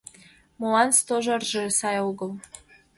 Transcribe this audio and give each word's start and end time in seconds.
—Молан 0.59 0.89
Стожарже 0.99 1.63
сай 1.79 1.97
огыл? 2.09 2.31